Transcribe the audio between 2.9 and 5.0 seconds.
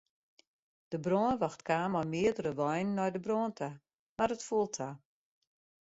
nei de brân ta, mar it foel ta.